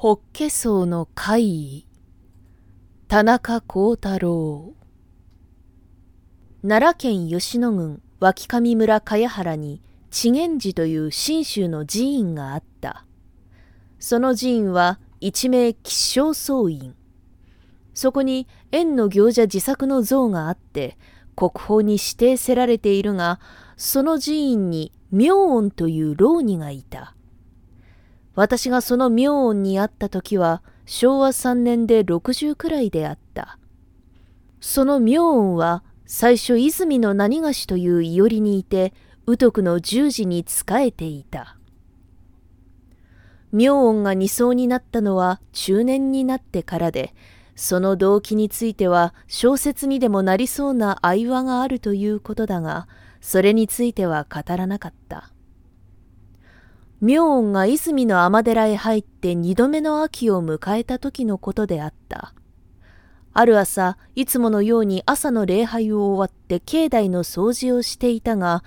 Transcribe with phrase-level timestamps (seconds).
[0.00, 1.86] 法華僧の会議
[3.08, 4.76] 田中幸太郎。
[6.62, 9.82] 奈良県吉野郡脇上村茅原に
[10.12, 13.06] 智源寺という信州の寺院があった。
[13.98, 16.94] その寺院は一名吉祥僧院。
[17.92, 20.96] そこに縁の行者自作の像があって
[21.34, 23.40] 国宝に指定せられているが
[23.76, 27.16] その寺院に妙音という老人がいた。
[28.38, 33.58] 私がその妙音に会った時は昭和3年で60くらいであった。
[34.60, 38.94] その妙音は最初泉の何菓子といういおりにいて、
[39.26, 41.58] 宇徳の十字に仕えていた。
[43.50, 47.16] 妙音が二層になったのは中年になってからで、
[47.56, 52.86] その動機については小説にでもなりそうな愛話があるということだが、
[53.20, 55.32] それについては語らなかった。
[57.00, 62.34] 明音が泉の尼寺へ入って二度目の秋を迎えた時のことであった。
[63.32, 68.64] ある朝、いつものように朝の礼拝を終わって境内の掃除をしていたが、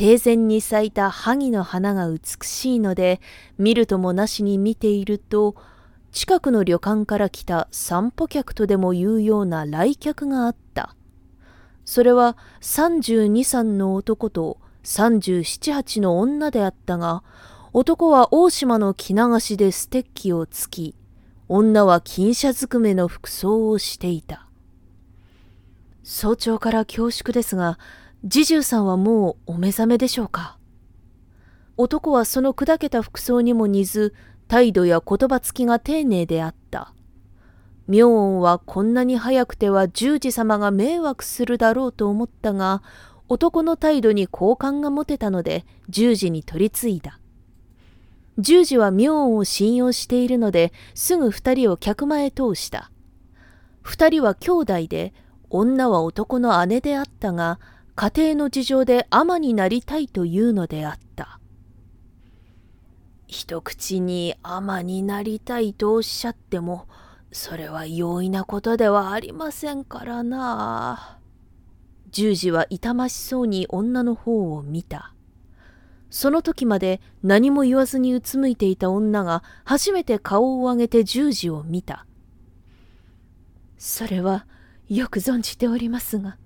[0.00, 3.20] 庭前に咲いた萩の花が美しいので、
[3.58, 5.54] 見るともなしに見ていると、
[6.10, 10.96] 近くの旅館から来た散歩客とでもいうような来客があった。
[11.84, 17.22] それは32、3の男と37、8の女であったが、
[17.76, 20.94] 男は大島の着流しでステッキをつき、
[21.48, 24.46] 女は金車ずくめの服装をしていた。
[26.04, 27.80] 早朝から恐縮ですが、
[28.22, 30.56] 侍従さんはもうお目覚めでしょうか
[31.76, 34.14] 男はその砕けた服装にも似ず、
[34.46, 36.94] 態度や言葉つきが丁寧であった。
[37.88, 42.84] 妙音はこんなに早くては十字様が迷惑するだろうと思ったが、
[43.28, 47.18] 男の態度に好感が持てたので十字に取り次いだ。
[48.38, 52.90] 十字は妙音を信用しているので、すぐ二人を客間へ通した。
[53.80, 55.12] 二人は兄弟で、
[55.50, 57.60] 女は男の姉であったが、
[57.94, 61.38] 家庭の事情で尼になりたいというのであった。
[63.28, 66.88] 一口に尼になりたいとおっしゃっても、
[67.30, 71.18] それは容易なことではありませんからな。
[72.10, 75.13] 十字は痛ましそうに女の方を見た。
[76.14, 82.06] その時まで何も言わずにうつむいていた女が初めて顔を上げて十字を見た。
[83.78, 84.46] それは
[84.88, 86.36] よく存じておりますが、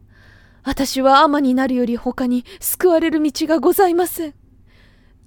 [0.64, 4.34] 私は尼になるより他に救われる道がございません。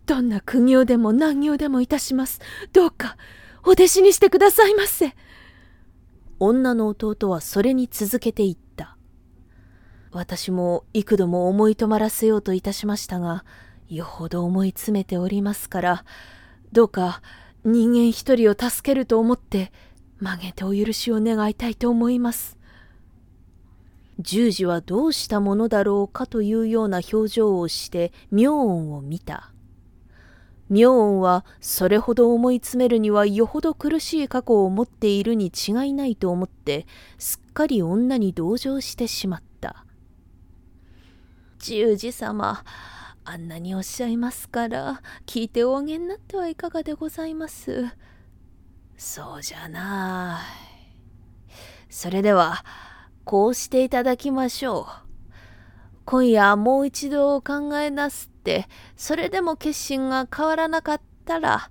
[0.07, 2.39] どんな苦行でも難行でもいたします。
[2.73, 3.17] どうか
[3.63, 5.13] お弟子にしてくださいませ。
[6.39, 8.97] 女の弟はそれに続けて言った。
[10.11, 13.45] 私も幾度も思い止まらせようといたしましたが、
[13.91, 16.05] よほど思い詰めておりますから、
[16.71, 17.21] どうか
[17.65, 19.73] 人間一人を助けると思って
[20.21, 22.57] 曲げてお許しを願いたいと思います。
[24.19, 29.51] 十字はどうしたものだろうかというような表情をして妙音を見た。
[30.69, 36.87] 妙音はそれほど思い詰めるにはよほど苦しい過去を持っているに違いないと思って
[37.17, 39.85] すっかり女に同情してしまった。
[41.59, 42.63] 十字様、
[43.23, 47.85] あんなにおっしゃいますから聞いておあげになってはいかがでございます。
[48.97, 50.39] そうじゃな
[51.89, 52.63] それでは
[53.23, 54.85] こうしていただきましょう。
[56.05, 61.69] 今夜もう一度お考えなすってそれでも決心が変わらなかったら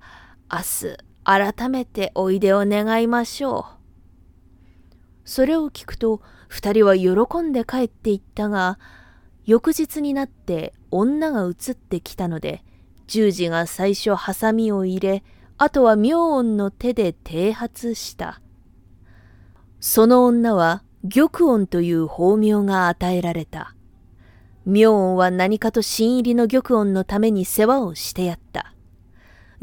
[0.50, 0.58] 明
[0.90, 3.80] 日改めておいでを願いましょう。
[5.24, 8.78] それを聞くと二人は喜んで帰っていったが
[9.46, 12.62] 翌日になって女が移ってきたので、
[13.06, 15.24] 十字が最初ハサミを入れ、
[15.58, 18.40] あとは妙音の手で剃髪した。
[19.80, 23.74] その女は玉音という法名が与えられた。
[24.66, 28.74] 妙音は何かと新入りの玉音のために世話をしてやった。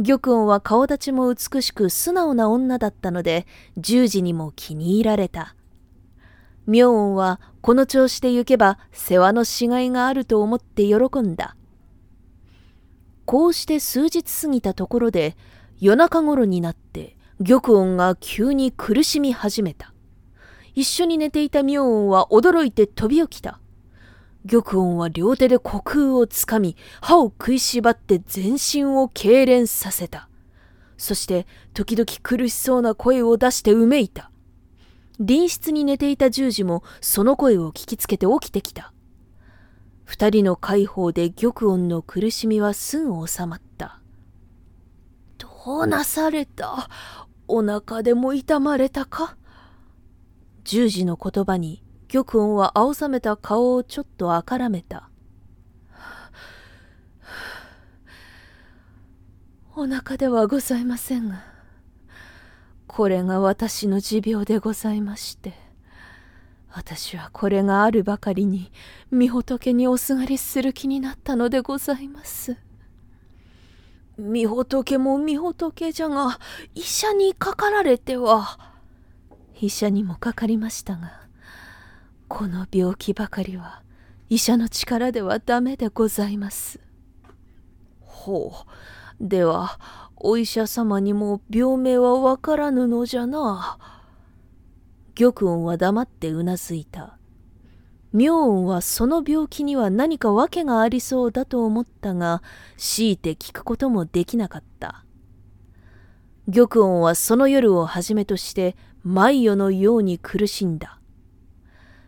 [0.03, 3.45] 玉音は顔立ちも美しく素直な女だったので、
[3.77, 5.55] 十字にも気に入られた。
[6.67, 11.55] 妙音はこの調子で行けば世話のしがいがあると思って喜んだ。
[13.25, 15.35] こうして数日過ぎたところで
[15.79, 19.93] 夜中頃になって玉音が急に苦しみ始めた。
[20.75, 23.59] 一緒に寝ていた妙音は驚いて飛び起きた。
[24.49, 30.29] 玉音は両手で虚空をつかみ、歯を食いしばって全身を痙攣させた。
[30.97, 34.31] そして時々苦しそうな声を出してうめいた。
[35.19, 38.93] 隣室に寝ていた十字もその声を聞きつけて起きてきた。
[40.05, 43.99] 二人の解放で玉音の苦しみはすぐ収まった。
[45.37, 46.89] どうなされた？
[47.47, 49.37] お腹でも痛まれたか？
[50.63, 55.09] 十字の言葉に玉音は青ざめた顔をちょっとあからめた。
[59.75, 61.43] お腹ではございませんが、
[62.87, 65.53] これが私の持病でございまして、
[66.71, 68.71] 私はこれがあるばかりに、
[69.11, 72.57] 御仏におすがりする気になったのでございます。
[74.17, 76.39] 御仏も御仏じゃが、
[76.73, 78.59] 医者にかかられては。
[79.59, 81.27] 医者にもかかりましたが、
[82.27, 83.81] この病気ばかりは
[84.29, 86.79] 医者の力ではダメでございます。
[88.01, 88.67] ほう、
[89.19, 89.79] では、
[90.15, 93.77] お医者様にも病名はわからぬのじゃな。
[95.15, 97.17] 玉音は黙ってうなずいた。
[98.13, 102.41] 妙音はその病気には何か訳がありそうだと思ったが
[102.77, 105.03] 強いて聞くこともできなかった
[106.51, 110.99] 玉音はその夜をはじめとして毎夜のように苦しんだ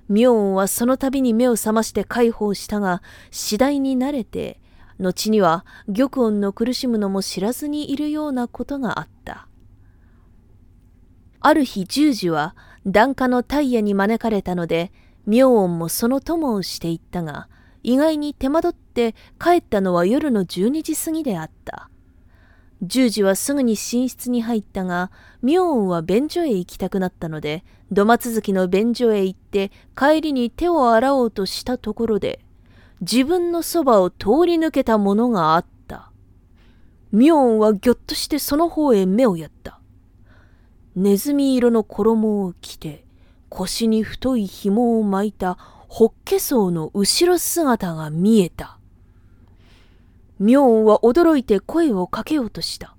[0.07, 4.59] 妙音はその度に目を覚まして解放したが次第に慣れて
[4.99, 9.47] 後には玉音の苦しむのも知らずにいるようなことがあった
[11.39, 12.55] ある日十時は
[12.85, 14.91] 檀家の大夜に招かれたので
[15.29, 17.47] 妙音もその友をしていったが、
[17.83, 21.91] 意外に手間取って帰ったのは夜の12時過ぎであった。
[22.81, 25.11] 十時はすぐに寝室に入ったが、
[25.43, 32.39] 妙音は便所へ行きたくなったので、土間続きの便所へ行って帰りに手を洗おうとしたところで、
[33.01, 36.11] 自分のそばを通り抜けたものがあった。
[37.11, 39.79] 妙音はぎょっとしてその方へ目をやった。
[40.95, 43.05] ネズミ色の衣を着て、
[43.47, 45.57] 腰に太い紐を巻いた
[45.87, 48.77] ホッケ僧の後ろ姿が見えた。
[50.39, 52.95] 妙音は驚いて声をかけようとした。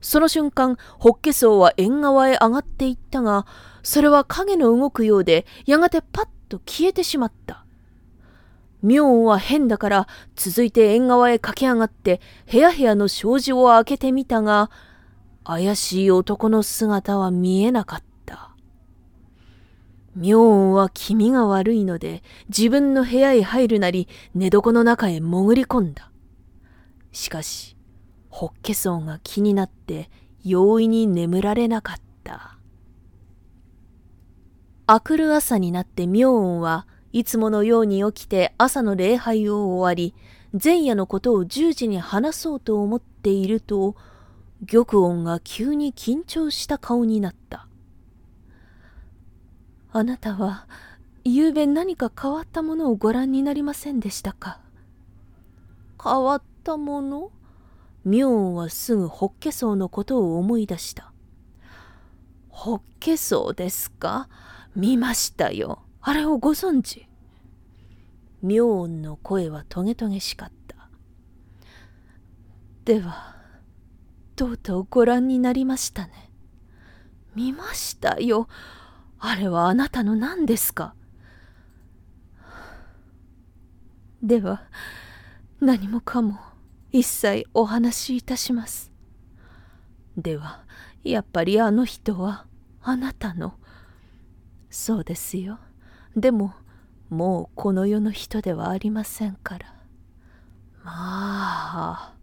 [0.00, 3.46] その瞬間、ホッケ僧は縁側へ上がっていったが、
[3.82, 7.61] それは影の動くようで、やがてパッと消えてしまった。
[8.82, 12.20] 妙音は変だから、続いて縁側へ駆け上がって、
[12.50, 14.70] 部屋部屋の障子を開けてみたが、
[15.44, 18.12] 怪しい男の姿は見えなかった。
[20.14, 26.10] 妙音は気味が悪いので自分の部屋へ入るなり寝床の中へ潜り込んだ。
[27.12, 27.76] しかし、
[28.28, 30.10] ホッケソウが気になって
[30.44, 32.58] 容易に眠られなかった。
[34.88, 40.14] 明くる朝になって妙音はいつものように起きて朝の礼拝を終わり、
[40.62, 43.96] 前夜のことを十時に話そうと思っていると、
[44.66, 47.66] 玉音が急に緊張した顔になった。
[49.92, 50.66] あなたは、
[51.26, 54.60] 昨べ何か変わったものをご覧になりませんでしたか？
[56.02, 57.30] 変わったもの？
[58.04, 61.12] 妙はすぐホッケソウのことを思い出した。
[62.48, 64.28] ホッケソウですか？
[64.74, 65.82] 見ましたよ。
[66.02, 67.08] あれをご存知？
[68.42, 70.76] 妙音の声はトゲトゲしかった。
[72.84, 73.36] では、
[74.34, 76.32] とうとうご覧になりましたね？
[77.36, 78.48] 見ましたよ。
[79.20, 80.94] あれはあなたの何ですか？
[84.22, 84.64] では
[85.60, 86.40] 何もかも
[86.90, 88.92] 一切お話しいたします
[90.16, 90.64] では
[91.02, 92.46] やっぱりあの人は
[92.82, 93.54] あなたの？
[94.70, 95.58] そうですよ
[96.16, 96.54] でも
[97.08, 99.74] もうこの世の人ではありませんから
[100.82, 102.14] まあ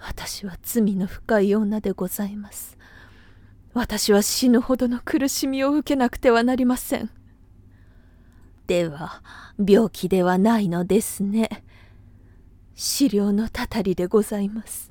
[0.00, 2.76] 私は罪の深い女でございます
[3.76, 7.10] 私は死ぬほどの苦しみを受けなくてはなりません。
[8.66, 9.22] では、
[9.58, 11.62] 病気ではないのですね。
[12.74, 14.90] 資料のたたりでございます。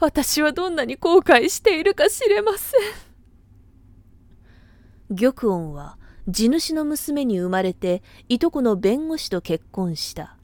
[0.00, 2.76] 私はどんなに後悔しているか知れませ
[5.16, 5.16] ん。
[5.16, 5.96] 玉音は
[6.28, 10.36] 地主の娘に生まれていとこの弁護士と結婚した。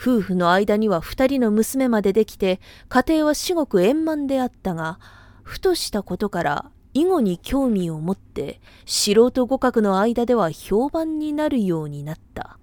[0.00, 4.98] 夫婦の間には二人の娘までできて家庭は至極円満であったが
[5.42, 12.58] ふとしたことから囲碁に興味を持って素人互角の間では評判になるようになった。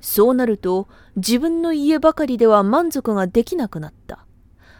[0.00, 4.24] そうなると自分の家ばかりでは満足ができなくなった。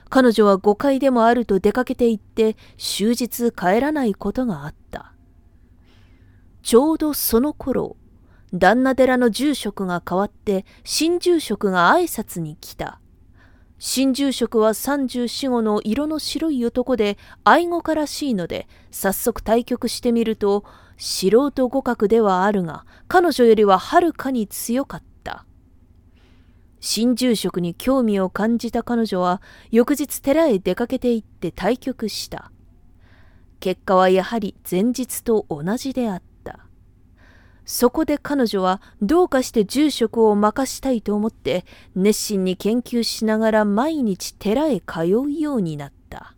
[0.08, 5.12] 彼女は誤解でもあると出かけて行って終日帰らないことがあった。
[6.62, 7.96] ちょうどその頃
[8.52, 13.00] 旦那寺の住職が変わって新住職が挨拶に来た。
[13.78, 20.64] 新住職は34、5の色の白い男で愛語からしいので、早速対局してみると、
[20.98, 25.46] 素人互角ではあるが、彼女よりははるかに強かった。
[26.80, 32.50] 新住職に興味を感じた彼女は翌日寺へ出かけて行って対局した。
[33.60, 36.29] 結果はやはり前日と同じであった。
[37.70, 46.34] そこで彼女はどうかして住職を任したいと思って熱心に研究しながら毎日寺へ通うようになった。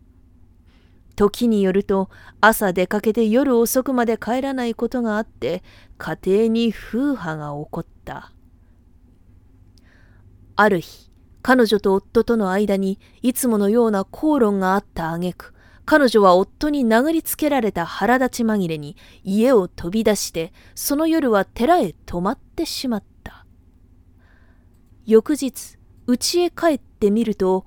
[1.15, 5.63] 時によると朝出かけて夜遅くまで帰らないことがあって
[5.97, 8.31] 家庭に風波が起こった。
[10.55, 11.09] ある日
[11.41, 15.52] 彼女と夫との間にいつものような口論があった挙句
[15.85, 23.45] 彼女は夫に殴りつけられた腹立ち紛れに家を飛び出してその夜は寺へ泊まってしまった。
[25.05, 27.65] 翌日家へ帰ってみると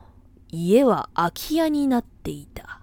[0.50, 2.80] 家は空き家になっていた。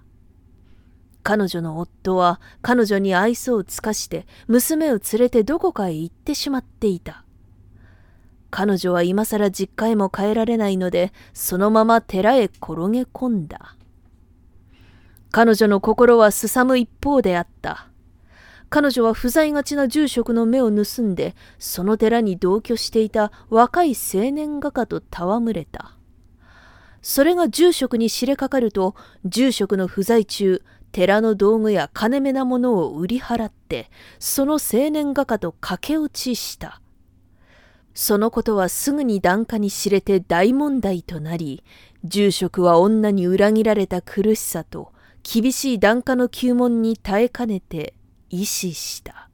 [1.24, 7.24] 彼女の夫は彼女に愛想を尽かして娘を連れてどこかへ行ってしまっていた。
[8.50, 13.74] 彼女は今更実家へも帰られないのでそのまま寺へ転げ込んだ。
[15.34, 17.88] 彼女の心はすさむ一方であった。
[18.70, 25.96] 彼女は不在がちな住職の目を盗んでその寺に同居していた若い青年画家と戯れた。
[27.02, 30.62] それが住職に知れかかると住職の不在中
[30.92, 36.80] 寺の道具や金目なものを売り払ってその青年画家と駆け落ちした。
[37.92, 41.64] そのことはすぐに檀家に知れて大問題となり
[42.04, 44.93] 住職は女に裏切られた苦しさと
[45.24, 47.94] 厳しい檀家の糾問に耐えかねて
[48.30, 49.28] 意志した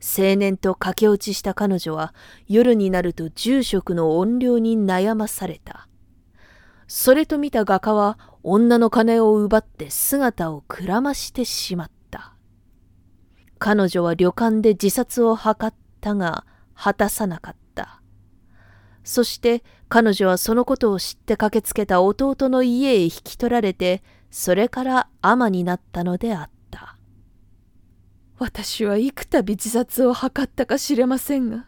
[0.00, 2.14] 青年と駆け落ちした彼女は
[2.46, 5.88] 夜になると住職の怨霊に悩まされた
[6.88, 12.32] それと見た画家は女の金を奪って姿をくらましてしまった。
[13.58, 18.00] 彼女は旅館で自殺を図ったが果たさなかった。
[19.04, 26.96] そして彼女はそのことを知って駆けつけた弟の家へ引き取られて、それから尼になったのであった。
[28.38, 31.66] 私は幾度自殺を図ったか知れませんが、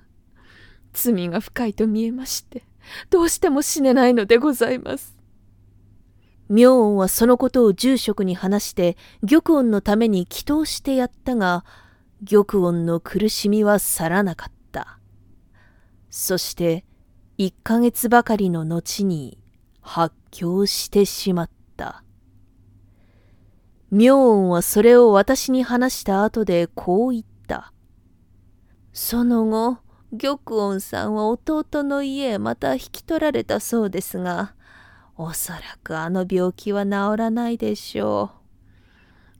[0.93, 2.63] 罪が深いと見えまして、
[3.09, 5.21] どうしても死ねないのでございます。
[6.51, 11.65] 明恩はそのことを住職に話して玉音のために祈祷してやったが
[12.29, 14.99] 玉音の苦しみは去らなかった
[16.11, 16.85] そして
[17.43, 19.39] 一ヶ月ばかりの後に
[19.81, 22.05] 発狂してしまった
[23.91, 27.73] 明恩はそれを私に話した後でこう言った
[28.93, 29.79] その後
[30.15, 34.53] 玉音さんは弟の家へまた引き取られたそうですが
[35.17, 38.41] おそらくあの病気は治らないでしょう。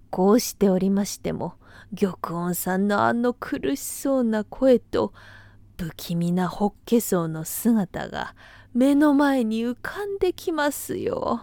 [0.09, 1.55] こうしておりましても、
[1.95, 5.15] 玉音さんのあの苦しそうな声と、
[5.81, 8.35] 不気味なホッケソウの姿が
[8.75, 11.41] 目の前に浮かんできますよ。